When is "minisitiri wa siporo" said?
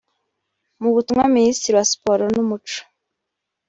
1.35-2.23